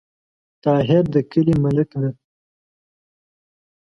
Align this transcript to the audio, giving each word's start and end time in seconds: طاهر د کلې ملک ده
طاهر 0.63 1.03
د 1.13 1.15
کلې 1.31 1.55
ملک 1.63 1.89
ده 2.01 2.09